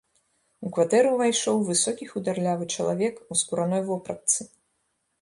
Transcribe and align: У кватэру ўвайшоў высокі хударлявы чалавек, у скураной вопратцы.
У 0.67 0.71
кватэру 0.77 1.11
ўвайшоў 1.11 1.61
высокі 1.69 2.09
хударлявы 2.15 2.65
чалавек, 2.79 3.23
у 3.31 3.41
скураной 3.45 3.89
вопратцы. 3.95 4.53